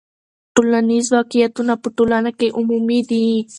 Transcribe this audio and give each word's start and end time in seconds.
ټولنیز 0.55 1.05
واقعیتونه 1.15 1.73
په 1.81 1.87
ټولنه 1.97 2.31
کې 2.39 2.47
عمومي 2.59 3.01
دي. 3.09 3.25